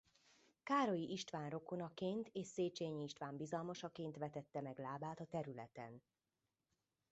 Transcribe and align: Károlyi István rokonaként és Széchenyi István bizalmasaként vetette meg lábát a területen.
Károlyi 0.63 1.11
István 1.11 1.49
rokonaként 1.49 2.29
és 2.31 2.47
Széchenyi 2.47 3.03
István 3.03 3.37
bizalmasaként 3.37 4.17
vetette 4.17 4.61
meg 4.61 4.77
lábát 4.79 5.19
a 5.19 5.25
területen. 5.25 6.01